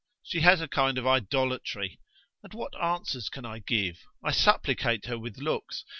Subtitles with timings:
[0.23, 1.99] She has a kind of idolatry...
[2.41, 3.99] And what answers can I give?
[4.23, 5.85] I supplicate her with looks.